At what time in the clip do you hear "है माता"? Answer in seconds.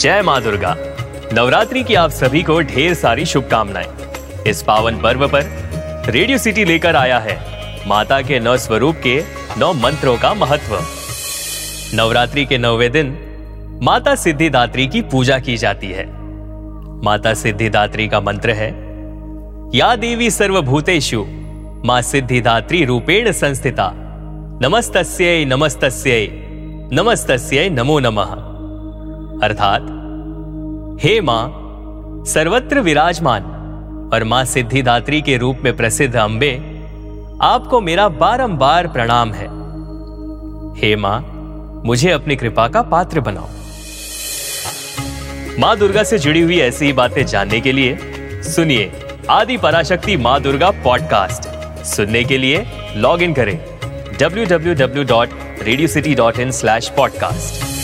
7.18-8.20, 15.92-17.32